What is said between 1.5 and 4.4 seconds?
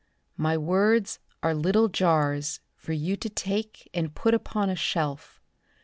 little jars For you to take and put